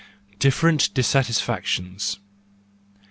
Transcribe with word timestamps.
Different 0.39 0.91
Dissatisfactions 0.95 2.17